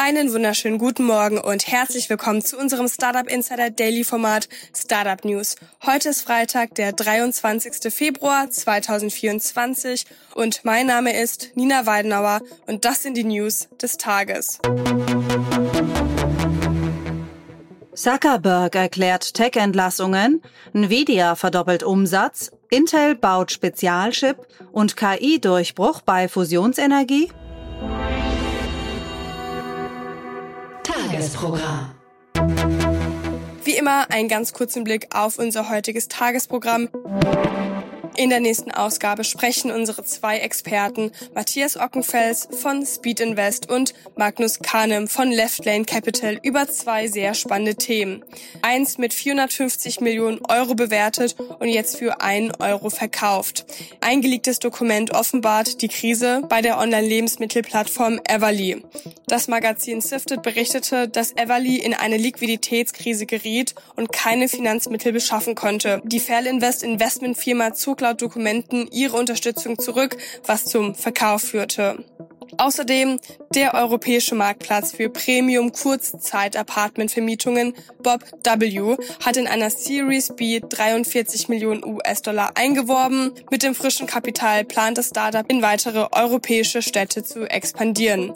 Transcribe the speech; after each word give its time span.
Einen 0.00 0.32
wunderschönen 0.32 0.78
guten 0.78 1.04
Morgen 1.04 1.38
und 1.38 1.66
herzlich 1.66 2.08
willkommen 2.08 2.40
zu 2.40 2.56
unserem 2.56 2.86
Startup 2.86 3.28
Insider 3.28 3.68
Daily 3.68 4.04
Format 4.04 4.48
Startup 4.72 5.24
News. 5.24 5.56
Heute 5.84 6.10
ist 6.10 6.22
Freitag, 6.22 6.76
der 6.76 6.92
23. 6.92 7.92
Februar 7.92 8.48
2024 8.48 10.04
und 10.36 10.64
mein 10.64 10.86
Name 10.86 11.20
ist 11.20 11.50
Nina 11.56 11.84
Weidenauer 11.84 12.42
und 12.68 12.84
das 12.84 13.02
sind 13.02 13.16
die 13.16 13.24
News 13.24 13.68
des 13.82 13.96
Tages. 13.96 14.60
Zuckerberg 17.92 18.76
erklärt 18.76 19.34
Tech-Entlassungen, 19.34 20.42
Nvidia 20.74 21.34
verdoppelt 21.34 21.82
Umsatz, 21.82 22.52
Intel 22.70 23.16
baut 23.16 23.50
Spezialchip 23.50 24.36
und 24.70 24.96
KI-Durchbruch 24.96 26.02
bei 26.02 26.28
Fusionsenergie? 26.28 27.32
Tagesprogramm. 31.08 31.94
Wie 33.64 33.76
immer 33.76 34.10
einen 34.10 34.28
ganz 34.28 34.52
kurzen 34.52 34.84
Blick 34.84 35.08
auf 35.14 35.38
unser 35.38 35.70
heutiges 35.70 36.08
Tagesprogramm. 36.08 36.90
In 38.18 38.30
der 38.30 38.40
nächsten 38.40 38.72
Ausgabe 38.72 39.22
sprechen 39.22 39.70
unsere 39.70 40.02
zwei 40.02 40.38
Experten 40.38 41.12
Matthias 41.36 41.76
Ockenfels 41.76 42.48
von 42.50 42.84
Speed 42.84 43.20
Invest 43.20 43.70
und 43.70 43.94
Magnus 44.16 44.58
Kahnem 44.58 45.06
von 45.06 45.30
Left 45.30 45.64
Lane 45.64 45.84
Capital 45.84 46.36
über 46.42 46.66
zwei 46.66 47.06
sehr 47.06 47.34
spannende 47.34 47.76
Themen. 47.76 48.24
Eins 48.60 48.98
mit 48.98 49.14
450 49.14 50.00
Millionen 50.00 50.44
Euro 50.48 50.74
bewertet 50.74 51.36
und 51.60 51.68
jetzt 51.68 51.96
für 51.96 52.20
einen 52.20 52.50
Euro 52.56 52.90
verkauft. 52.90 53.64
Ein 54.00 54.20
geleaktes 54.20 54.58
Dokument 54.58 55.14
offenbart 55.14 55.80
die 55.80 55.88
Krise 55.88 56.42
bei 56.48 56.60
der 56.60 56.78
Online-Lebensmittelplattform 56.78 58.20
Everly. 58.28 58.82
Das 59.28 59.46
Magazin 59.46 60.00
Sifted 60.00 60.42
berichtete, 60.42 61.06
dass 61.06 61.36
Everly 61.36 61.76
in 61.76 61.94
eine 61.94 62.16
Liquiditätskrise 62.16 63.26
geriet 63.26 63.76
und 63.94 64.10
keine 64.10 64.48
Finanzmittel 64.48 65.12
beschaffen 65.12 65.54
konnte. 65.54 66.02
Die 66.04 66.18
Fairlinvest 66.18 66.82
Investmentfirma 66.82 67.74
zog 67.74 68.00
laut 68.08 68.22
Dokumenten 68.22 68.88
ihre 68.90 69.16
Unterstützung 69.16 69.78
zurück, 69.78 70.16
was 70.46 70.64
zum 70.64 70.94
Verkauf 70.94 71.42
führte. 71.42 72.04
Außerdem 72.56 73.20
der 73.54 73.74
europäische 73.74 74.34
Marktplatz 74.34 74.92
für 74.92 75.10
Premium 75.10 75.72
Kurzzeit-Apartmentvermietungen 75.72 77.74
Bob 78.02 78.24
W. 78.42 78.96
hat 79.22 79.36
in 79.36 79.46
einer 79.46 79.68
Series 79.68 80.34
B 80.34 80.60
43 80.66 81.50
Millionen 81.50 81.84
US-Dollar 81.84 82.52
eingeworben. 82.54 83.32
Mit 83.50 83.62
dem 83.62 83.74
frischen 83.74 84.06
Kapital 84.06 84.64
plant 84.64 84.96
das 84.96 85.08
Startup 85.08 85.44
in 85.50 85.60
weitere 85.60 86.06
europäische 86.10 86.80
Städte 86.80 87.22
zu 87.22 87.44
expandieren. 87.44 88.32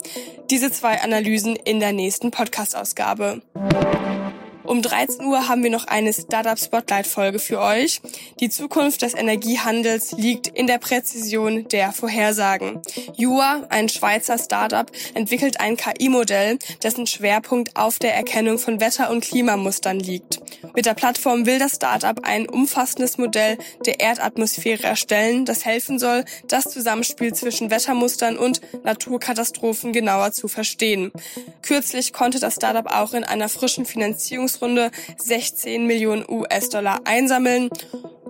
Diese 0.51 0.71
zwei 0.71 1.01
Analysen 1.01 1.55
in 1.55 1.79
der 1.79 1.93
nächsten 1.93 2.29
Podcast-Ausgabe. 2.29 3.41
Um 4.65 4.81
13 4.81 5.25
Uhr 5.25 5.49
haben 5.49 5.61
wir 5.61 5.69
noch 5.69 5.87
eine 5.87 6.13
Startup 6.13 6.57
Spotlight 6.57 7.05
Folge 7.05 7.39
für 7.39 7.59
euch. 7.59 8.01
Die 8.39 8.49
Zukunft 8.49 9.01
des 9.01 9.13
Energiehandels 9.13 10.13
liegt 10.13 10.47
in 10.47 10.67
der 10.67 10.77
Präzision 10.77 11.67
der 11.67 11.91
Vorhersagen. 11.91 12.81
Jua, 13.15 13.65
ein 13.69 13.89
Schweizer 13.89 14.37
Startup, 14.37 14.89
entwickelt 15.15 15.59
ein 15.59 15.75
KI-Modell, 15.75 16.59
dessen 16.81 17.07
Schwerpunkt 17.07 17.75
auf 17.75 17.99
der 17.99 18.15
Erkennung 18.15 18.57
von 18.57 18.79
Wetter- 18.79 19.11
und 19.11 19.23
Klimamustern 19.23 19.99
liegt. 19.99 20.39
Mit 20.73 20.85
der 20.85 20.93
Plattform 20.93 21.45
will 21.45 21.59
das 21.59 21.75
Startup 21.75 22.19
ein 22.23 22.47
umfassendes 22.47 23.17
Modell 23.17 23.57
der 23.85 23.99
Erdatmosphäre 23.99 24.83
erstellen, 24.83 25.43
das 25.43 25.65
helfen 25.65 25.99
soll, 25.99 26.23
das 26.47 26.65
Zusammenspiel 26.65 27.33
zwischen 27.33 27.69
Wettermustern 27.69 28.37
und 28.37 28.61
Naturkatastrophen 28.83 29.91
genauer 29.91 30.31
zu 30.31 30.47
verstehen. 30.47 31.11
Kürzlich 31.61 32.13
konnte 32.13 32.39
das 32.39 32.55
Startup 32.55 32.87
auch 32.87 33.13
in 33.13 33.23
einer 33.25 33.49
frischen 33.49 33.85
Finanzierungs 33.85 34.52
Finanzierungsrunde 34.53 34.91
16 35.17 35.85
Millionen 35.85 36.25
US-Dollar 36.29 37.01
einsammeln. 37.05 37.69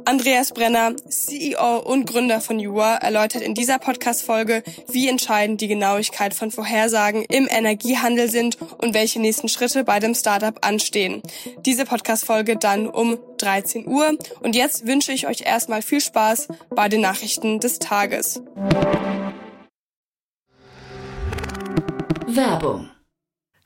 Andreas 0.06 0.52
Brenner, 0.52 0.96
CEO 1.08 1.80
und 1.80 2.06
Gründer 2.06 2.42
von 2.42 2.60
Jua, 2.60 2.96
erläutert 2.96 3.42
in 3.42 3.54
dieser 3.54 3.80
Podcast-Folge, 3.80 4.62
wie 4.90 5.08
entscheidend 5.08 5.62
die 5.62 5.70
Genauigkeit 5.70 6.34
von 6.34 6.52
Vorhersagen 6.52 7.24
im 7.30 7.48
Energiehandel 7.50 8.30
sind 8.30 8.58
und 8.80 8.94
welche 8.94 9.22
nächsten 9.22 9.48
Schritte 9.48 9.86
bei 9.86 10.00
dem 10.02 10.14
Startup 10.14 10.58
anstehen. 10.66 11.22
Diese 11.66 11.86
Podcast-Folge 11.86 12.58
dann 12.58 12.88
um 12.88 13.18
13 13.38 13.88
Uhr. 13.88 14.18
Und 14.42 14.58
jetzt 14.58 14.86
wünsche 14.86 15.14
ich 15.14 15.28
euch 15.28 15.42
erstmal 15.46 15.82
viel 15.82 16.02
Spaß 16.02 16.50
bei 16.70 16.90
den 16.90 17.00
Nachrichten 17.00 17.62
des 17.62 17.80
Tages. 17.80 18.42
Werbung 22.28 22.90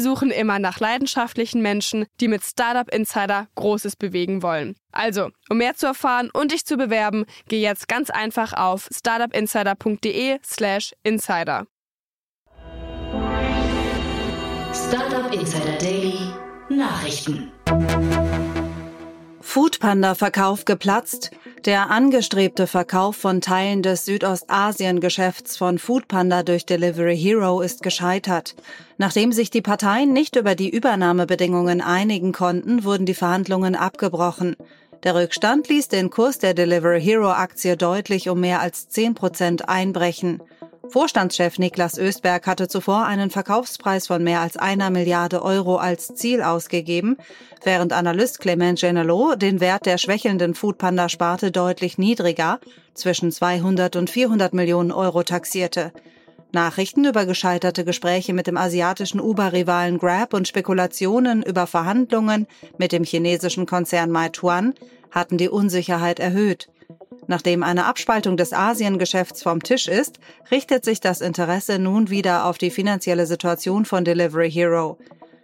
suchen 0.00 0.30
immer 0.30 0.58
nach 0.58 0.80
leidenschaftlichen 0.80 1.62
Menschen, 1.62 2.06
die 2.20 2.28
mit 2.28 2.44
Startup 2.44 2.92
Insider 2.92 3.48
Großes 3.54 3.96
bewegen 3.96 4.42
wollen. 4.42 4.76
Also, 4.92 5.30
um 5.48 5.58
mehr 5.58 5.74
zu 5.74 5.86
erfahren 5.86 6.30
und 6.32 6.52
dich 6.52 6.64
zu 6.64 6.76
bewerben, 6.76 7.24
geh 7.48 7.60
jetzt 7.60 7.88
ganz 7.88 8.10
einfach 8.10 8.52
auf 8.52 8.88
startupinsider.de/slash 8.92 10.92
insider. 11.02 11.66
Startup 14.72 15.32
Insider 15.32 15.78
Daily 15.78 16.18
Nachrichten. 16.68 17.52
Foodpanda-Verkauf 19.48 20.66
geplatzt. 20.66 21.30
Der 21.64 21.90
angestrebte 21.90 22.66
Verkauf 22.66 23.16
von 23.16 23.40
Teilen 23.40 23.82
des 23.82 24.04
Südostasien-Geschäfts 24.04 25.56
von 25.56 25.78
Foodpanda 25.78 26.42
durch 26.42 26.66
Delivery 26.66 27.16
Hero 27.16 27.62
ist 27.62 27.82
gescheitert. 27.82 28.56
Nachdem 28.98 29.32
sich 29.32 29.48
die 29.48 29.62
Parteien 29.62 30.12
nicht 30.12 30.36
über 30.36 30.54
die 30.54 30.68
Übernahmebedingungen 30.68 31.80
einigen 31.80 32.32
konnten, 32.32 32.84
wurden 32.84 33.06
die 33.06 33.14
Verhandlungen 33.14 33.74
abgebrochen. 33.74 34.54
Der 35.02 35.14
Rückstand 35.14 35.66
ließ 35.70 35.88
den 35.88 36.10
Kurs 36.10 36.38
der 36.38 36.52
Delivery 36.52 37.00
Hero 37.00 37.30
Aktie 37.30 37.78
deutlich 37.78 38.28
um 38.28 38.40
mehr 38.40 38.60
als 38.60 38.90
10 38.90 39.14
Prozent 39.14 39.66
einbrechen. 39.66 40.42
Vorstandschef 40.90 41.58
Niklas 41.58 41.98
Östberg 41.98 42.46
hatte 42.46 42.66
zuvor 42.66 43.04
einen 43.04 43.30
Verkaufspreis 43.30 44.06
von 44.06 44.24
mehr 44.24 44.40
als 44.40 44.56
einer 44.56 44.88
Milliarde 44.88 45.42
Euro 45.42 45.76
als 45.76 46.14
Ziel 46.14 46.42
ausgegeben, 46.42 47.18
während 47.62 47.92
Analyst 47.92 48.40
Clement 48.40 48.80
Genelot 48.80 49.42
den 49.42 49.60
Wert 49.60 49.84
der 49.84 49.98
schwächelnden 49.98 50.54
Foodpanda-Sparte 50.54 51.50
deutlich 51.50 51.98
niedriger, 51.98 52.58
zwischen 52.94 53.30
200 53.30 53.96
und 53.96 54.08
400 54.08 54.54
Millionen 54.54 54.90
Euro 54.90 55.22
taxierte. 55.22 55.92
Nachrichten 56.52 57.04
über 57.04 57.26
gescheiterte 57.26 57.84
Gespräche 57.84 58.32
mit 58.32 58.46
dem 58.46 58.56
asiatischen 58.56 59.20
Uber-Rivalen 59.20 59.98
Grab 59.98 60.32
und 60.32 60.48
Spekulationen 60.48 61.42
über 61.42 61.66
Verhandlungen 61.66 62.46
mit 62.78 62.92
dem 62.92 63.04
chinesischen 63.04 63.66
Konzern 63.66 64.10
Meituan 64.10 64.72
hatten 65.10 65.36
die 65.36 65.50
Unsicherheit 65.50 66.18
erhöht. 66.18 66.68
Nachdem 67.30 67.62
eine 67.62 67.84
Abspaltung 67.84 68.38
des 68.38 68.54
Asiengeschäfts 68.54 69.42
vom 69.42 69.62
Tisch 69.62 69.86
ist, 69.86 70.18
richtet 70.50 70.82
sich 70.84 70.98
das 71.00 71.20
Interesse 71.20 71.78
nun 71.78 72.08
wieder 72.08 72.46
auf 72.46 72.56
die 72.56 72.70
finanzielle 72.70 73.26
Situation 73.26 73.84
von 73.84 74.02
Delivery 74.02 74.50
Hero. 74.50 74.98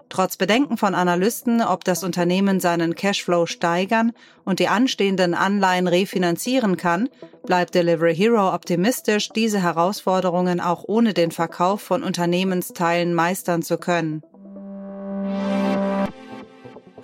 Trotz 0.09 0.39
Bedenken 0.39 0.79
von 0.79 0.95
Analysten, 0.95 1.61
ob 1.61 1.85
das 1.85 2.03
Unternehmen 2.03 2.59
seinen 2.59 2.95
Cashflow 2.95 3.45
steigern 3.45 4.13
und 4.45 4.61
die 4.61 4.69
anstehenden 4.69 5.35
Anleihen 5.35 5.87
refinanzieren 5.87 6.79
kann, 6.79 7.11
bleibt 7.45 7.75
Delivery 7.75 8.17
Hero 8.17 8.55
optimistisch, 8.55 9.29
diese 9.29 9.63
Herausforderungen 9.63 10.61
auch 10.61 10.85
ohne 10.87 11.13
den 11.13 11.33
Verkauf 11.33 11.83
von 11.83 12.03
Unternehmensteilen 12.03 13.13
meistern 13.13 13.63
zu 13.63 13.77
können. 13.77 14.23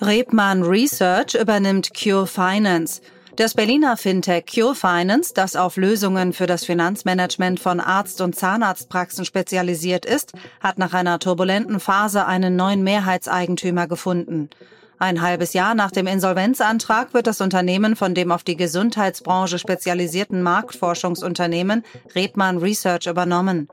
Rebmann 0.01 0.63
Research 0.63 1.35
übernimmt 1.35 1.91
Cure 1.93 2.27
Finance. 2.27 3.03
Das 3.41 3.55
Berliner 3.55 3.97
Fintech 3.97 4.45
Cure 4.55 4.75
Finance, 4.75 5.33
das 5.35 5.57
auf 5.57 5.79
Lösungen 5.79 6.35
für 6.35 6.47
das 6.47 6.67
Finanzmanagement 6.67 7.59
von 7.59 7.81
Arzt- 7.81 8.21
und 8.21 8.37
Zahnarztpraxen 8.37 9.25
spezialisiert 9.25 10.05
ist, 10.05 10.35
hat 10.61 10.77
nach 10.77 10.93
einer 10.93 11.19
turbulenten 11.19 11.81
Phase 11.81 12.27
einen 12.27 12.55
neuen 12.55 12.85
Mehrheitseigentümer 12.85 13.87
gefunden. 13.87 14.51
Ein 14.99 15.23
halbes 15.23 15.55
Jahr 15.55 15.75
nach 15.75 15.91
dem 15.91 16.07
Insolvenzantrag 16.07 17.15
wird 17.15 17.27
das 17.27 17.41
Unternehmen 17.41 17.97
von 17.97 18.15
dem 18.15 18.31
auf 18.31 18.45
die 18.45 18.59
Gesundheitsbranche 18.59 19.59
spezialisierten 19.59 20.43
Marktforschungsunternehmen 20.43 21.83
Rebmann 22.15 22.59
Research 22.59 23.07
übernommen. 23.07 23.69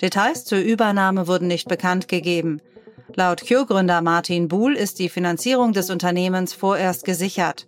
Details 0.00 0.44
zur 0.44 0.58
Übernahme 0.58 1.26
wurden 1.26 1.48
nicht 1.48 1.66
bekannt 1.66 2.06
gegeben. 2.06 2.60
Laut 3.16 3.44
Cure-Gründer 3.44 4.00
Martin 4.00 4.46
Buhl 4.46 4.76
ist 4.76 5.00
die 5.00 5.08
Finanzierung 5.08 5.72
des 5.72 5.90
Unternehmens 5.90 6.52
vorerst 6.52 7.04
gesichert. 7.04 7.66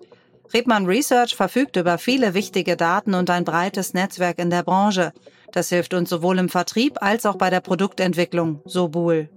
Rebmann 0.53 0.87
Research 0.87 1.37
verfügt 1.37 1.77
über 1.77 1.97
viele 1.99 2.35
wichtige 2.35 2.77
Daten 2.77 3.15
und 3.15 3.31
ein 3.31 3.45
breites 3.45 3.95
Netzwerk 3.95 4.39
in 4.39 4.51
der 4.51 4.65
Branche. 4.65 5.13
Das 5.53 5.69
hilft 5.69 5.95
uns 5.95 6.11
sowohl 6.11 6.39
im 6.39 6.49
Vertrieb 6.49 7.01
als 7.01 7.25
auch 7.25 7.37
bei 7.37 7.51
der 7.51 7.61
Produktentwicklung, 7.61 8.61
so 8.65 8.89
Buhl. 8.89 9.29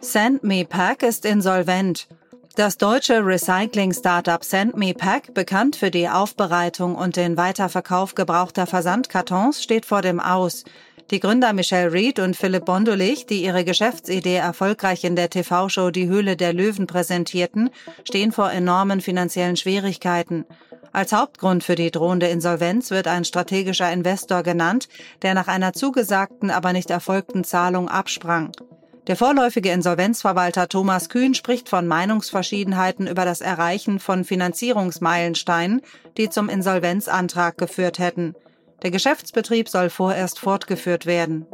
SendMePack 0.00 1.02
ist 1.02 1.24
insolvent. 1.24 2.08
Das 2.54 2.76
deutsche 2.76 3.24
Recycling-Startup 3.24 4.44
SendMePack, 4.44 5.32
bekannt 5.32 5.74
für 5.74 5.90
die 5.90 6.08
Aufbereitung 6.08 6.96
und 6.96 7.16
den 7.16 7.38
Weiterverkauf 7.38 8.14
gebrauchter 8.14 8.66
Versandkartons, 8.66 9.62
steht 9.62 9.86
vor 9.86 10.02
dem 10.02 10.20
Aus. 10.20 10.64
Die 11.10 11.20
Gründer 11.20 11.52
Michelle 11.52 11.92
Reed 11.92 12.18
und 12.18 12.36
Philipp 12.36 12.64
Bondulich, 12.64 13.26
die 13.26 13.44
ihre 13.44 13.64
Geschäftsidee 13.64 14.36
erfolgreich 14.36 15.04
in 15.04 15.16
der 15.16 15.28
TV-Show 15.28 15.90
Die 15.90 16.06
Höhle 16.06 16.36
der 16.36 16.52
Löwen 16.52 16.86
präsentierten, 16.86 17.70
stehen 18.04 18.32
vor 18.32 18.50
enormen 18.50 19.00
finanziellen 19.00 19.56
Schwierigkeiten. 19.56 20.46
Als 20.92 21.12
Hauptgrund 21.12 21.64
für 21.64 21.74
die 21.74 21.90
drohende 21.90 22.28
Insolvenz 22.28 22.90
wird 22.90 23.08
ein 23.08 23.24
strategischer 23.24 23.92
Investor 23.92 24.42
genannt, 24.42 24.88
der 25.22 25.34
nach 25.34 25.48
einer 25.48 25.72
zugesagten, 25.72 26.50
aber 26.50 26.72
nicht 26.72 26.90
erfolgten 26.90 27.44
Zahlung 27.44 27.88
absprang. 27.88 28.52
Der 29.08 29.16
vorläufige 29.16 29.72
Insolvenzverwalter 29.72 30.68
Thomas 30.68 31.08
Kühn 31.08 31.34
spricht 31.34 31.68
von 31.68 31.88
Meinungsverschiedenheiten 31.88 33.08
über 33.08 33.24
das 33.24 33.40
Erreichen 33.40 33.98
von 33.98 34.24
Finanzierungsmeilensteinen, 34.24 35.82
die 36.16 36.30
zum 36.30 36.48
Insolvenzantrag 36.48 37.58
geführt 37.58 37.98
hätten. 37.98 38.36
Der 38.82 38.90
Geschäftsbetrieb 38.90 39.68
soll 39.68 39.90
vorerst 39.90 40.38
fortgeführt 40.38 41.06
werden. 41.06 41.46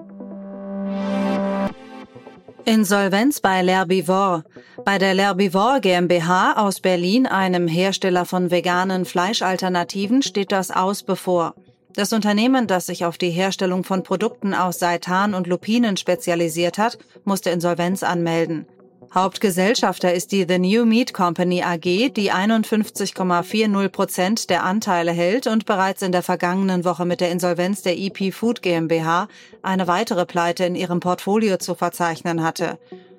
Insolvenz 2.65 3.41
bei 3.41 3.63
L'Herbivore. 3.63 4.45
Bei 4.85 4.99
der 4.99 5.15
L'Herbivore 5.15 5.81
GmbH 5.81 6.53
aus 6.57 6.81
Berlin, 6.81 7.27
einem 7.27 7.67
Hersteller 7.67 8.27
von 8.27 8.51
veganen 8.51 9.05
Fleischalternativen, 9.05 10.23
steht 10.23 10.53
das 10.53 10.71
aus 10.71 11.03
bevor. 11.03 11.55
Das 11.95 12.13
Unternehmen, 12.13 12.67
das 12.67 12.87
sich 12.87 13.05
auf 13.05 13.19
die 13.19 13.31
Herstellung 13.31 13.85
von 13.85 14.03
Produkten 14.03 14.55
aus 14.55 14.79
Seitan 14.79 15.35
und 15.35 15.47
Lupinen 15.47 15.97
spezialisiert 15.97 16.79
hat, 16.79 16.99
musste 17.25 17.51
Insolvenz 17.51 18.03
anmelden. 18.03 18.67
Hauptgesellschafter 19.15 20.13
ist 20.13 20.33
die 20.33 20.45
The 20.47 20.59
New 20.59 20.85
Meat 20.85 21.15
Company 21.15 21.63
AG, 21.63 22.13
die 22.13 22.31
51,40 22.31 23.89
Prozent 23.89 24.51
der 24.51 24.65
Anteile 24.65 25.13
hält 25.13 25.47
und 25.47 25.65
bereits 25.65 26.03
in 26.03 26.13
der 26.13 26.23
vergangenen 26.23 26.85
Woche 26.85 27.07
mit 27.07 27.23
der 27.23 27.31
Insolvenz 27.31 27.81
der 27.81 27.99
EP 27.99 28.35
Food 28.35 28.61
GmbH 28.61 29.29
eine 29.63 29.87
weitere 29.87 30.27
Pleite 30.27 30.67
in 30.67 30.75
ihrem 30.75 31.01
Portfolio 31.01 31.57
zu 31.57 31.75
verzeichnen 31.75 32.43
hatte. 32.43 32.79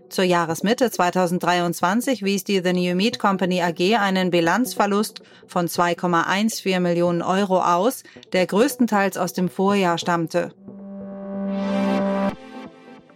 Zur 0.10 0.26
Jahresmitte 0.26 0.92
2023 0.92 2.24
wies 2.24 2.44
die 2.44 2.62
The 2.64 2.74
New 2.74 2.96
Meat 2.96 3.18
Company 3.18 3.62
AG 3.62 3.98
einen 4.00 4.30
Bilanzverlust 4.30 5.22
von 5.48 5.68
2,14 5.68 6.80
Millionen 6.80 7.24
Euro 7.24 7.62
aus, 7.62 8.04
der 8.32 8.46
größtenteils 8.46 9.18
aus 9.18 9.34
dem 9.34 9.50
Vorjahr 9.50 9.98
stammte. 9.98 10.52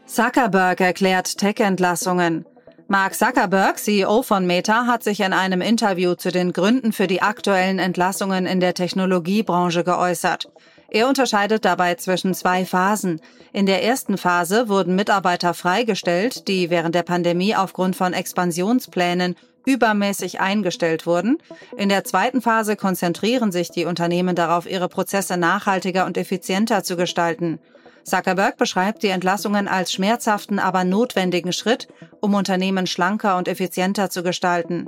Zuckerberg 0.05 0.81
erklärt 0.81 1.37
Tech-Entlassungen. 1.37 2.45
Mark 2.87 3.15
Zuckerberg, 3.15 3.79
CEO 3.79 4.23
von 4.23 4.45
Meta, 4.45 4.85
hat 4.85 5.03
sich 5.03 5.21
in 5.21 5.33
einem 5.33 5.61
Interview 5.61 6.15
zu 6.15 6.31
den 6.31 6.51
Gründen 6.51 6.91
für 6.91 7.07
die 7.07 7.21
aktuellen 7.21 7.79
Entlassungen 7.79 8.45
in 8.45 8.59
der 8.59 8.73
Technologiebranche 8.73 9.83
geäußert. 9.83 10.49
Er 10.89 11.07
unterscheidet 11.07 11.65
dabei 11.65 11.95
zwischen 11.95 12.33
zwei 12.33 12.65
Phasen. 12.65 13.21
In 13.51 13.65
der 13.65 13.83
ersten 13.83 14.17
Phase 14.17 14.69
wurden 14.69 14.95
Mitarbeiter 14.95 15.53
freigestellt, 15.53 16.47
die 16.47 16.69
während 16.69 16.93
der 16.93 17.03
Pandemie 17.03 17.55
aufgrund 17.55 17.95
von 17.95 18.13
Expansionsplänen 18.13 19.35
übermäßig 19.65 20.41
eingestellt 20.41 21.05
wurden. 21.05 21.37
In 21.77 21.89
der 21.89 22.03
zweiten 22.03 22.41
Phase 22.41 22.75
konzentrieren 22.75 23.51
sich 23.51 23.71
die 23.71 23.85
Unternehmen 23.85 24.35
darauf, 24.35 24.69
ihre 24.69 24.89
Prozesse 24.89 25.37
nachhaltiger 25.37 26.05
und 26.05 26.17
effizienter 26.17 26.83
zu 26.83 26.97
gestalten. 26.97 27.59
Zuckerberg 28.03 28.57
beschreibt 28.57 29.03
die 29.03 29.07
Entlassungen 29.07 29.67
als 29.67 29.93
schmerzhaften, 29.93 30.59
aber 30.59 30.83
notwendigen 30.83 31.53
Schritt, 31.53 31.87
um 32.19 32.33
Unternehmen 32.33 32.87
schlanker 32.87 33.37
und 33.37 33.47
effizienter 33.47 34.09
zu 34.09 34.23
gestalten. 34.23 34.87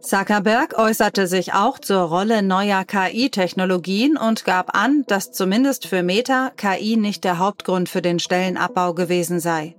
Zuckerberg 0.00 0.78
äußerte 0.78 1.26
sich 1.26 1.54
auch 1.54 1.78
zur 1.78 2.02
Rolle 2.02 2.42
neuer 2.42 2.84
KI-Technologien 2.84 4.16
und 4.16 4.44
gab 4.44 4.76
an, 4.76 5.04
dass 5.06 5.32
zumindest 5.32 5.86
für 5.86 6.02
Meta 6.02 6.52
KI 6.56 6.96
nicht 6.96 7.24
der 7.24 7.38
Hauptgrund 7.38 7.88
für 7.88 8.02
den 8.02 8.18
Stellenabbau 8.18 8.94
gewesen 8.94 9.40
sei. 9.40 9.74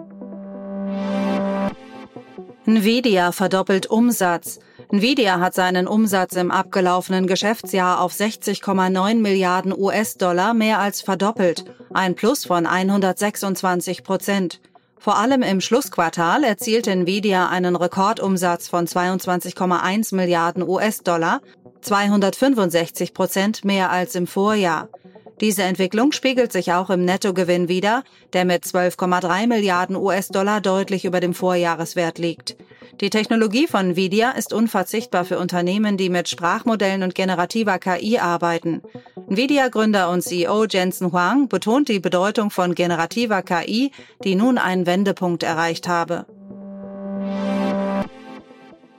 Nvidia 2.67 3.31
verdoppelt 3.31 3.87
Umsatz. 3.87 4.59
Nvidia 4.91 5.39
hat 5.39 5.53
seinen 5.53 5.87
Umsatz 5.87 6.35
im 6.35 6.51
abgelaufenen 6.51 7.25
Geschäftsjahr 7.25 8.01
auf 8.01 8.11
60,9 8.11 9.15
Milliarden 9.21 9.73
US-Dollar 9.73 10.53
mehr 10.53 10.79
als 10.79 10.99
verdoppelt, 11.01 11.63
ein 11.93 12.15
Plus 12.15 12.43
von 12.45 12.65
126 12.65 14.03
Prozent. 14.03 14.59
Vor 14.99 15.17
allem 15.17 15.43
im 15.43 15.61
Schlussquartal 15.61 16.43
erzielte 16.43 16.91
Nvidia 16.91 17.47
einen 17.47 17.77
Rekordumsatz 17.77 18.67
von 18.67 18.85
22,1 18.85 20.13
Milliarden 20.13 20.67
US-Dollar, 20.67 21.39
265 21.79 23.13
Prozent 23.13 23.63
mehr 23.63 23.91
als 23.91 24.13
im 24.15 24.27
Vorjahr. 24.27 24.89
Diese 25.39 25.63
Entwicklung 25.63 26.13
spiegelt 26.13 26.51
sich 26.51 26.73
auch 26.73 26.89
im 26.89 27.05
Nettogewinn 27.05 27.67
wider, 27.67 28.03
der 28.33 28.43
mit 28.43 28.63
12,3 28.63 29.45
Milliarden 29.45 29.95
US-Dollar 29.95 30.61
deutlich 30.61 31.05
über 31.05 31.19
dem 31.19 31.35
Vorjahreswert 31.35 32.17
liegt. 32.17 32.57
Die 33.01 33.11
Technologie 33.11 33.67
von 33.67 33.91
Nvidia 33.91 34.31
ist 34.31 34.51
unverzichtbar 34.51 35.23
für 35.23 35.37
Unternehmen, 35.37 35.97
die 35.97 36.09
mit 36.09 36.27
Sprachmodellen 36.27 37.03
und 37.03 37.13
generativer 37.13 37.77
KI 37.77 38.17
arbeiten. 38.17 38.81
Nvidia-Gründer 39.29 40.09
und 40.09 40.23
CEO 40.23 40.65
Jensen 40.65 41.11
Huang 41.11 41.47
betont 41.47 41.89
die 41.89 41.99
Bedeutung 41.99 42.49
von 42.49 42.73
generativer 42.73 43.43
KI, 43.43 43.91
die 44.23 44.33
nun 44.33 44.57
einen 44.57 44.87
Wendepunkt 44.87 45.43
erreicht 45.43 45.87
habe. 45.87 46.25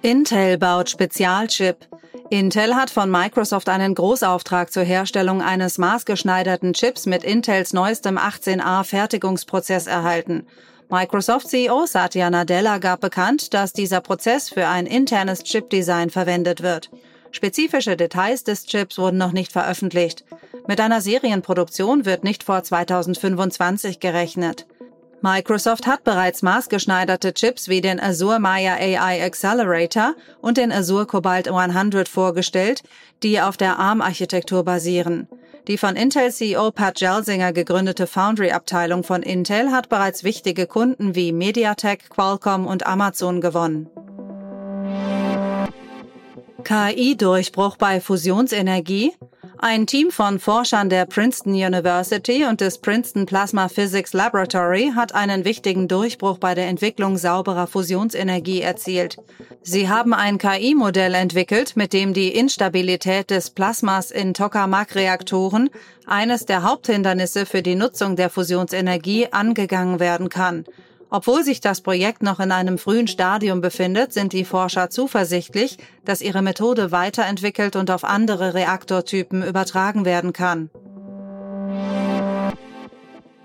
Intel 0.03 0.59
baut 0.59 0.91
Spezialchip. 0.91 1.89
Intel 2.31 2.75
hat 2.75 2.91
von 2.91 3.11
Microsoft 3.11 3.71
einen 3.71 3.95
Großauftrag 3.95 4.71
zur 4.71 4.83
Herstellung 4.83 5.41
eines 5.41 5.79
maßgeschneiderten 5.79 6.75
Chips 6.75 7.07
mit 7.07 7.25
Intels 7.25 7.73
neuestem 7.73 8.19
18a 8.19 8.85
Fertigungsprozess 8.85 9.87
erhalten. 9.87 10.47
Microsoft-CEO 10.91 11.87
Satya 11.87 12.29
Nadella 12.29 12.79
gab 12.79 13.01
bekannt, 13.01 13.55
dass 13.55 13.73
dieser 13.73 14.03
Prozess 14.03 14.51
für 14.51 14.67
ein 14.67 14.85
internes 14.85 15.43
Chipdesign 15.43 16.11
verwendet 16.11 16.63
wird. 16.63 16.91
Spezifische 17.31 17.97
Details 17.97 18.45
des 18.45 18.67
Chips 18.67 18.99
wurden 18.99 19.17
noch 19.17 19.33
nicht 19.33 19.53
veröffentlicht. 19.53 20.25
Mit 20.67 20.83
einer 20.83 21.01
Serienproduktion 21.01 22.05
wird 22.05 22.25
nicht 22.25 22.43
vor 22.43 22.63
2025 22.63 24.01
gerechnet. 24.01 24.67
Microsoft 25.21 25.87
hat 25.89 26.05
bereits 26.05 26.43
maßgeschneiderte 26.43 27.35
Chips 27.35 27.69
wie 27.69 27.81
den 27.81 27.99
Azure 27.99 28.39
Maya 28.39 28.75
AI 28.75 29.25
Accelerator 29.25 30.15
und 30.41 30.57
den 30.57 30.71
Azure 30.71 31.07
Cobalt 31.07 31.49
100 31.49 32.09
vorgestellt, 32.09 32.83
die 33.25 33.41
auf 33.41 33.57
der 33.57 33.79
ARM-Architektur 33.79 34.65
basieren. 34.65 35.27
Die 35.67 35.77
von 35.77 35.97
Intel-CEO 35.97 36.71
Pat 36.71 36.99
Gelsinger 36.99 37.53
gegründete 37.53 38.07
Foundry-Abteilung 38.07 39.03
von 39.03 39.23
Intel 39.23 39.73
hat 39.73 39.89
bereits 39.89 40.23
wichtige 40.23 40.67
Kunden 40.67 41.15
wie 41.15 41.33
MediaTek, 41.33 42.09
Qualcomm 42.11 42.67
und 42.67 42.87
Amazon 42.87 43.41
gewonnen. 43.41 43.91
KI-Durchbruch 46.65 47.77
bei 47.77 48.01
Fusionsenergie? 48.01 49.13
Ein 49.59 49.87
Team 49.87 50.11
von 50.11 50.41
Forschern 50.41 50.89
der 50.89 51.07
Princeton 51.07 51.53
University 51.53 52.45
und 52.45 52.61
des 52.61 52.79
Princeton 52.79 53.27
Plasma 53.27 53.69
Physics 53.69 54.13
Laboratory 54.13 54.93
hat 54.95 55.15
einen 55.15 55.45
wichtigen 55.45 55.87
Durchbruch 55.87 56.39
bei 56.39 56.55
der 56.55 56.67
Entwicklung 56.67 57.17
sauberer 57.17 57.69
Fusionsenergie 57.69 58.61
erzielt. 58.61 59.19
Sie 59.63 59.89
haben 59.89 60.13
ein 60.13 60.39
KI-Modell 60.39 61.15
entwickelt, 61.15 61.77
mit 61.77 61.93
dem 61.93 62.13
die 62.13 62.35
Instabilität 62.35 63.31
des 63.31 63.51
Plasmas 63.51 64.11
in 64.11 64.35
Tokamak-Reaktoren, 64.35 65.71
eines 66.07 66.45
der 66.45 66.65
Haupthindernisse 66.65 67.47
für 67.47 67.63
die 67.63 67.77
Nutzung 67.77 68.17
der 68.17 68.31
Fusionsenergie, 68.31 69.29
angegangen 69.31 70.01
werden 70.01 70.29
kann. 70.29 70.65
Obwohl 71.11 71.43
sich 71.43 71.61
das 71.61 71.81
Projekt 71.81 72.23
noch 72.23 72.39
in 72.39 72.53
einem 72.53 72.77
frühen 72.77 73.09
Stadium 73.09 73.61
befindet, 73.61 74.13
sind 74.13 74.33
die 74.33 74.45
Forscher 74.45 74.91
zuversichtlich, 74.91 75.79
dass 76.05 76.21
ihre 76.21 76.43
Methode 76.43 76.93
weiterentwickelt 76.93 77.77
und 77.77 77.91
auf 77.91 78.05
andere 78.05 78.55
Reaktortypen 78.55 79.43
übertragen 79.43 80.05
werden 80.05 80.33
kann. 80.33 80.71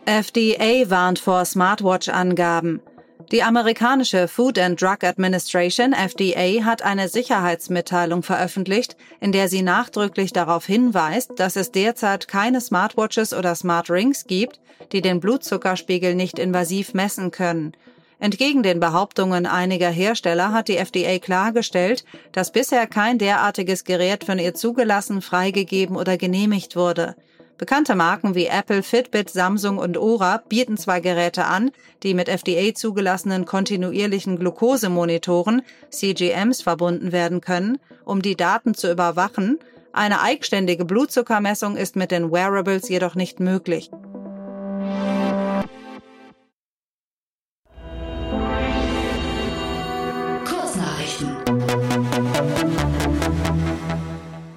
FDA 0.05 0.89
warnt 0.89 1.19
vor 1.19 1.45
Smartwatch-Angaben. 1.45 2.81
Die 3.31 3.43
amerikanische 3.43 4.27
Food 4.27 4.59
and 4.59 4.79
Drug 4.79 5.03
Administration 5.03 5.93
FDA 5.93 6.63
hat 6.65 6.81
eine 6.81 7.07
Sicherheitsmitteilung 7.07 8.23
veröffentlicht, 8.23 8.95
in 9.19 9.31
der 9.31 9.47
sie 9.47 9.61
nachdrücklich 9.61 10.33
darauf 10.33 10.65
hinweist, 10.65 11.31
dass 11.37 11.55
es 11.55 11.71
derzeit 11.71 12.27
keine 12.27 12.61
Smartwatches 12.61 13.33
oder 13.33 13.55
Smart 13.55 13.89
Rings 13.89 14.25
gibt, 14.25 14.59
die 14.91 15.01
den 15.01 15.19
Blutzuckerspiegel 15.19 16.15
nicht 16.15 16.39
invasiv 16.39 16.93
messen 16.93 17.31
können. 17.31 17.73
Entgegen 18.19 18.63
den 18.63 18.79
Behauptungen 18.79 19.45
einiger 19.45 19.89
Hersteller 19.89 20.53
hat 20.53 20.67
die 20.67 20.77
FDA 20.77 21.19
klargestellt, 21.19 22.05
dass 22.31 22.51
bisher 22.51 22.87
kein 22.87 23.17
derartiges 23.17 23.83
Gerät 23.83 24.23
von 24.23 24.39
ihr 24.39 24.53
zugelassen, 24.53 25.21
freigegeben 25.21 25.95
oder 25.97 26.17
genehmigt 26.17 26.75
wurde. 26.75 27.15
Bekannte 27.57 27.95
Marken 27.95 28.33
wie 28.33 28.47
Apple, 28.47 28.81
Fitbit, 28.81 29.29
Samsung 29.29 29.77
und 29.77 29.97
Ora 29.97 30.43
bieten 30.49 30.75
zwar 30.75 31.01
Geräte 31.01 31.45
an, 31.45 31.71
die 32.01 32.13
mit 32.13 32.27
FDA 32.27 32.73
zugelassenen 32.73 33.45
kontinuierlichen 33.45 34.39
Glukosemonitoren, 34.39 35.61
CGMs, 35.89 36.61
verbunden 36.61 37.11
werden 37.11 37.41
können, 37.41 37.77
um 38.05 38.21
die 38.21 38.35
Daten 38.35 38.73
zu 38.73 38.91
überwachen, 38.91 39.59
eine 39.93 40.21
eigenständige 40.21 40.85
Blutzuckermessung 40.85 41.77
ist 41.77 41.95
mit 41.95 42.09
den 42.09 42.31
Wearables 42.31 42.89
jedoch 42.89 43.13
nicht 43.13 43.39
möglich. 43.39 43.91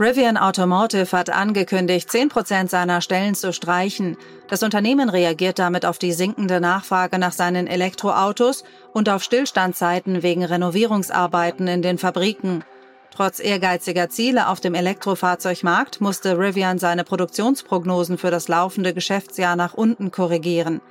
Rivian 0.06 0.36
Automotive 0.36 1.10
hat 1.16 1.30
angekündigt, 1.30 2.08
10% 2.08 2.68
seiner 2.68 3.00
Stellen 3.00 3.34
zu 3.34 3.52
streichen. 3.52 4.16
Das 4.46 4.62
Unternehmen 4.62 5.08
reagiert 5.08 5.58
damit 5.58 5.84
auf 5.84 5.98
die 5.98 6.12
sinkende 6.12 6.60
Nachfrage 6.60 7.18
nach 7.18 7.32
seinen 7.32 7.66
Elektroautos 7.66 8.62
und 8.92 9.08
auf 9.08 9.24
Stillstandzeiten 9.24 10.22
wegen 10.22 10.44
Renovierungsarbeiten 10.44 11.66
in 11.66 11.82
den 11.82 11.98
Fabriken. 11.98 12.62
Trotz 13.10 13.40
ehrgeiziger 13.40 14.08
Ziele 14.08 14.46
auf 14.46 14.60
dem 14.60 14.74
Elektrofahrzeugmarkt 14.74 16.00
musste 16.00 16.38
Rivian 16.38 16.78
seine 16.78 17.02
Produktionsprognosen 17.02 18.16
für 18.16 18.30
das 18.30 18.46
laufende 18.46 18.94
Geschäftsjahr 18.94 19.56
nach 19.56 19.74
unten 19.74 20.12
korrigieren. 20.12 20.82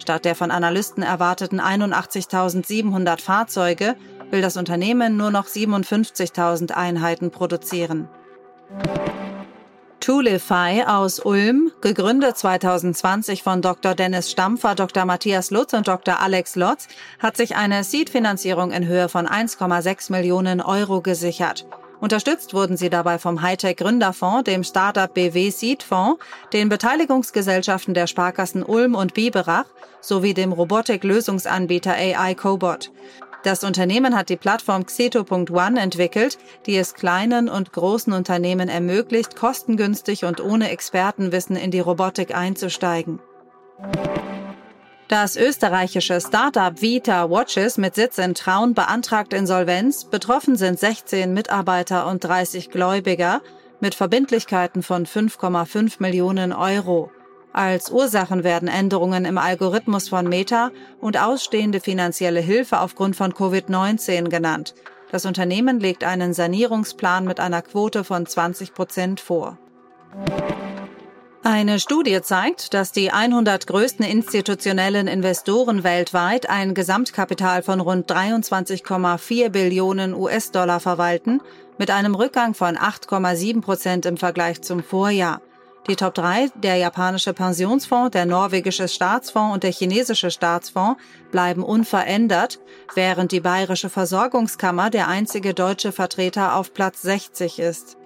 Statt 0.00 0.24
der 0.24 0.34
von 0.34 0.50
Analysten 0.50 1.04
erwarteten 1.04 1.60
81.700 1.60 3.20
Fahrzeuge 3.20 3.94
will 4.32 4.42
das 4.42 4.56
Unternehmen 4.56 5.16
nur 5.16 5.30
noch 5.30 5.46
57.000 5.46 6.72
Einheiten 6.72 7.30
produzieren. 7.30 8.08
Toolify 10.04 10.84
aus 10.86 11.18
Ulm, 11.18 11.72
gegründet 11.80 12.36
2020 12.36 13.42
von 13.42 13.62
Dr. 13.62 13.94
Dennis 13.94 14.30
Stampfer, 14.30 14.74
Dr. 14.74 15.06
Matthias 15.06 15.50
Lutz 15.50 15.72
und 15.72 15.88
Dr. 15.88 16.20
Alex 16.20 16.56
Lotz, 16.56 16.88
hat 17.18 17.38
sich 17.38 17.56
eine 17.56 17.84
Seed-Finanzierung 17.84 18.70
in 18.70 18.86
Höhe 18.86 19.08
von 19.08 19.26
1,6 19.26 20.12
Millionen 20.12 20.60
Euro 20.60 21.00
gesichert. 21.00 21.66
Unterstützt 22.00 22.52
wurden 22.52 22.76
sie 22.76 22.90
dabei 22.90 23.18
vom 23.18 23.40
Hightech 23.40 23.78
Gründerfonds, 23.78 24.44
dem 24.44 24.62
Startup 24.62 25.12
BW 25.12 25.48
Seed 25.48 25.82
Fonds, 25.82 26.22
den 26.52 26.68
Beteiligungsgesellschaften 26.68 27.94
der 27.94 28.06
Sparkassen 28.06 28.62
Ulm 28.62 28.94
und 28.94 29.14
Biberach 29.14 29.64
sowie 30.02 30.34
dem 30.34 30.52
Robotik-Lösungsanbieter 30.52 31.94
AI 31.94 32.34
Cobot. 32.34 32.90
Das 33.44 33.62
Unternehmen 33.62 34.16
hat 34.16 34.30
die 34.30 34.38
Plattform 34.38 34.86
Xeto.one 34.86 35.78
entwickelt, 35.78 36.38
die 36.64 36.78
es 36.78 36.94
kleinen 36.94 37.50
und 37.50 37.74
großen 37.74 38.14
Unternehmen 38.14 38.70
ermöglicht, 38.70 39.36
kostengünstig 39.36 40.24
und 40.24 40.40
ohne 40.40 40.70
Expertenwissen 40.70 41.54
in 41.54 41.70
die 41.70 41.80
Robotik 41.80 42.34
einzusteigen. 42.34 43.20
Das 45.08 45.36
österreichische 45.36 46.22
Startup 46.22 46.80
Vita 46.80 47.28
Watches 47.28 47.76
mit 47.76 47.94
Sitz 47.94 48.16
in 48.16 48.34
Traun 48.34 48.72
beantragt 48.72 49.34
Insolvenz. 49.34 50.06
Betroffen 50.06 50.56
sind 50.56 50.80
16 50.80 51.34
Mitarbeiter 51.34 52.06
und 52.06 52.24
30 52.24 52.70
Gläubiger 52.70 53.42
mit 53.78 53.94
Verbindlichkeiten 53.94 54.82
von 54.82 55.04
5,5 55.04 55.96
Millionen 55.98 56.54
Euro. 56.54 57.10
Als 57.54 57.88
Ursachen 57.92 58.42
werden 58.42 58.66
Änderungen 58.66 59.24
im 59.24 59.38
Algorithmus 59.38 60.08
von 60.08 60.28
Meta 60.28 60.72
und 61.00 61.22
ausstehende 61.22 61.78
finanzielle 61.78 62.40
Hilfe 62.40 62.80
aufgrund 62.80 63.14
von 63.14 63.32
Covid-19 63.32 64.28
genannt. 64.28 64.74
Das 65.12 65.24
Unternehmen 65.24 65.78
legt 65.78 66.02
einen 66.02 66.34
Sanierungsplan 66.34 67.24
mit 67.24 67.38
einer 67.38 67.62
Quote 67.62 68.02
von 68.02 68.26
20 68.26 68.74
Prozent 68.74 69.20
vor. 69.20 69.56
Eine 71.44 71.78
Studie 71.78 72.20
zeigt, 72.22 72.74
dass 72.74 72.90
die 72.90 73.12
100 73.12 73.68
größten 73.68 74.04
institutionellen 74.04 75.06
Investoren 75.06 75.84
weltweit 75.84 76.50
ein 76.50 76.74
Gesamtkapital 76.74 77.62
von 77.62 77.78
rund 77.78 78.10
23,4 78.10 79.50
Billionen 79.50 80.12
US-Dollar 80.12 80.80
verwalten, 80.80 81.40
mit 81.78 81.92
einem 81.92 82.16
Rückgang 82.16 82.54
von 82.54 82.76
8,7 82.76 83.60
Prozent 83.60 84.06
im 84.06 84.16
Vergleich 84.16 84.62
zum 84.62 84.82
Vorjahr. 84.82 85.40
Die 85.86 85.96
Top 85.96 86.14
3, 86.14 86.48
der 86.54 86.76
japanische 86.76 87.34
Pensionsfonds, 87.34 88.12
der 88.12 88.24
norwegische 88.24 88.88
Staatsfonds 88.88 89.52
und 89.52 89.62
der 89.64 89.72
chinesische 89.72 90.30
Staatsfonds, 90.30 90.98
bleiben 91.30 91.62
unverändert, 91.62 92.58
während 92.94 93.32
die 93.32 93.40
bayerische 93.40 93.90
Versorgungskammer 93.90 94.88
der 94.88 95.08
einzige 95.08 95.52
deutsche 95.52 95.92
Vertreter 95.92 96.56
auf 96.56 96.72
Platz 96.72 97.02
60 97.02 97.58
ist. 97.58 97.98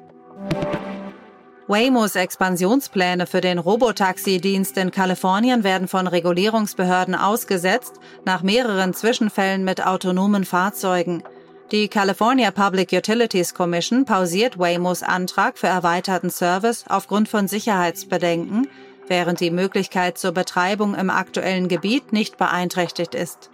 Waymos 1.69 2.17
Expansionspläne 2.17 3.27
für 3.27 3.43
den 3.43 3.59
Robotaxi-Dienst 3.59 4.77
in 4.79 4.91
Kalifornien 4.91 5.63
werden 5.63 5.87
von 5.87 6.09
Regulierungsbehörden 6.09 7.15
ausgesetzt, 7.15 8.01
nach 8.25 8.43
mehreren 8.43 8.93
Zwischenfällen 8.93 9.65
mit 9.65 9.87
autonomen 9.87 10.45
Fahrzeugen. 10.45 11.23
Die 11.71 11.89
California 11.89 12.51
Public 12.51 12.93
Utilities 12.95 13.53
Commission 13.53 14.07
pausiert 14.07 14.59
Waymos 14.59 15.03
Antrag 15.03 15.59
für 15.59 15.67
erweiterten 15.67 16.31
Service 16.31 16.87
aufgrund 16.89 17.29
von 17.29 17.47
Sicherheitsbedenken, 17.47 18.69
während 19.07 19.41
die 19.41 19.51
Möglichkeit 19.51 20.17
zur 20.17 20.33
Betreibung 20.33 20.95
im 20.95 21.11
aktuellen 21.11 21.69
Gebiet 21.69 22.11
nicht 22.11 22.39
beeinträchtigt 22.39 23.15
ist. 23.15 23.51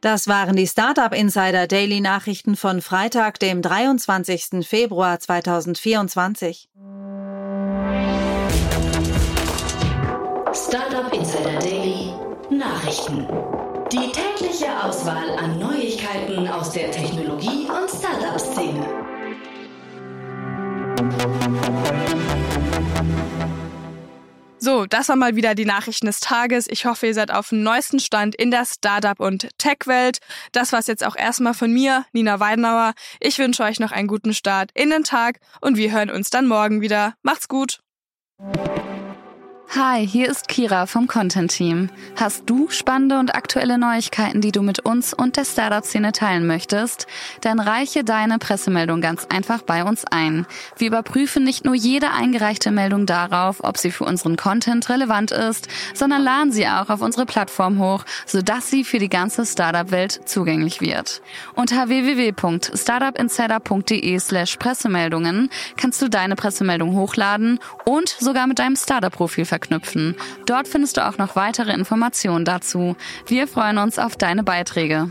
Das 0.00 0.28
waren 0.28 0.54
die 0.54 0.68
Startup 0.68 1.12
Insider 1.12 1.66
Daily 1.66 2.00
Nachrichten 2.00 2.54
von 2.54 2.82
Freitag, 2.82 3.40
dem 3.40 3.60
23. 3.60 4.64
Februar 4.64 5.18
2024. 5.18 6.68
Startup 10.52 11.12
Insider 11.12 11.58
Daily 11.58 12.12
Nachrichten. 12.48 13.26
Die 13.90 14.12
Auswahl 15.08 15.38
an 15.38 15.58
Neuigkeiten 15.58 16.46
aus 16.48 16.72
der 16.72 16.90
Technologie- 16.90 17.66
und 17.66 17.88
Startup-Szene. 17.88 18.86
So, 24.58 24.84
das 24.84 25.08
war 25.08 25.16
mal 25.16 25.34
wieder 25.34 25.54
die 25.54 25.64
Nachrichten 25.64 26.06
des 26.06 26.20
Tages. 26.20 26.66
Ich 26.68 26.84
hoffe, 26.84 27.06
ihr 27.06 27.14
seid 27.14 27.30
auf 27.30 27.48
dem 27.48 27.62
neuesten 27.62 28.00
Stand 28.00 28.34
in 28.34 28.50
der 28.50 28.66
Startup- 28.66 29.20
und 29.20 29.48
Tech-Welt. 29.56 30.18
Das 30.52 30.72
war 30.72 30.80
es 30.80 30.86
jetzt 30.88 31.06
auch 31.06 31.16
erstmal 31.16 31.54
von 31.54 31.72
mir, 31.72 32.04
Nina 32.12 32.38
Weidenauer. 32.38 32.92
Ich 33.18 33.38
wünsche 33.38 33.62
euch 33.62 33.80
noch 33.80 33.92
einen 33.92 34.08
guten 34.08 34.34
Start 34.34 34.70
in 34.74 34.90
den 34.90 35.04
Tag 35.04 35.40
und 35.62 35.78
wir 35.78 35.90
hören 35.90 36.10
uns 36.10 36.28
dann 36.28 36.46
morgen 36.46 36.82
wieder. 36.82 37.14
Macht's 37.22 37.48
gut! 37.48 37.80
Hi, 39.76 40.06
hier 40.06 40.30
ist 40.30 40.48
Kira 40.48 40.86
vom 40.86 41.08
Content 41.08 41.50
Team. 41.50 41.90
Hast 42.16 42.48
du 42.48 42.70
spannende 42.70 43.18
und 43.18 43.34
aktuelle 43.34 43.76
Neuigkeiten, 43.76 44.40
die 44.40 44.50
du 44.50 44.62
mit 44.62 44.80
uns 44.80 45.12
und 45.12 45.36
der 45.36 45.44
Startup-Szene 45.44 46.12
teilen 46.12 46.46
möchtest? 46.46 47.06
Dann 47.42 47.60
reiche 47.60 48.02
deine 48.02 48.38
Pressemeldung 48.38 49.02
ganz 49.02 49.26
einfach 49.26 49.60
bei 49.60 49.84
uns 49.84 50.06
ein. 50.06 50.46
Wir 50.78 50.86
überprüfen 50.86 51.44
nicht 51.44 51.66
nur 51.66 51.74
jede 51.74 52.12
eingereichte 52.12 52.70
Meldung 52.70 53.04
darauf, 53.04 53.62
ob 53.62 53.76
sie 53.76 53.90
für 53.90 54.04
unseren 54.04 54.38
Content 54.38 54.88
relevant 54.88 55.32
ist, 55.32 55.68
sondern 55.92 56.22
laden 56.22 56.50
sie 56.50 56.66
auch 56.66 56.88
auf 56.88 57.02
unsere 57.02 57.26
Plattform 57.26 57.78
hoch, 57.78 58.06
sodass 58.24 58.70
sie 58.70 58.84
für 58.84 58.98
die 58.98 59.10
ganze 59.10 59.44
Startup-Welt 59.44 60.22
zugänglich 60.24 60.80
wird. 60.80 61.20
Unter 61.54 61.88
www.startupinsider.de 61.88 64.18
slash 64.18 64.56
Pressemeldungen 64.56 65.50
kannst 65.76 66.00
du 66.00 66.08
deine 66.08 66.36
Pressemeldung 66.36 66.96
hochladen 66.96 67.60
und 67.84 68.08
sogar 68.08 68.46
mit 68.46 68.58
deinem 68.58 68.76
Startup-Profil 68.76 69.44
verknüpfen. 69.44 69.57
Dort 70.46 70.68
findest 70.68 70.96
du 70.96 71.06
auch 71.06 71.18
noch 71.18 71.36
weitere 71.36 71.72
Informationen 71.72 72.44
dazu. 72.44 72.96
Wir 73.26 73.46
freuen 73.46 73.78
uns 73.78 73.98
auf 73.98 74.16
deine 74.16 74.42
Beiträge. 74.42 75.10